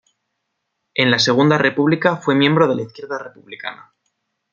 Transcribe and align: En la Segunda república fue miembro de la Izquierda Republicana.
En 0.95 1.11
la 1.11 1.19
Segunda 1.19 1.59
república 1.59 2.15
fue 2.17 2.33
miembro 2.33 2.67
de 2.67 2.75
la 2.75 2.81
Izquierda 2.81 3.19
Republicana. 3.19 3.93